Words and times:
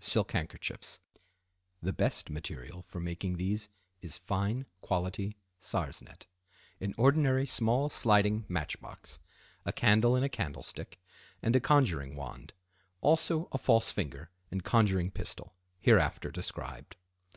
silk 0.00 0.32
handkerchiefs 0.32 0.98
(the 1.80 1.92
best 1.92 2.28
material 2.28 2.82
for 2.82 2.98
making 2.98 3.36
these 3.36 3.68
is 4.02 4.18
fine 4.18 4.66
quality 4.80 5.36
sarcenet), 5.56 6.26
an 6.80 6.92
ordinary 6.98 7.46
small 7.46 7.88
sliding 7.88 8.44
match 8.48 8.80
box, 8.80 9.20
a 9.64 9.72
candle 9.72 10.16
in 10.16 10.24
a 10.24 10.28
candlestick, 10.28 10.98
and 11.44 11.54
a 11.54 11.60
conjuring 11.60 12.16
wand; 12.16 12.52
also 13.02 13.46
a 13.52 13.56
false 13.56 13.92
finger 13.92 14.32
and 14.50 14.64
conjuring 14.64 15.12
pistol, 15.12 15.54
hereafter 15.78 16.32
described. 16.32 16.96